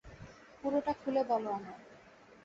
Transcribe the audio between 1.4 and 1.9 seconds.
আমায়।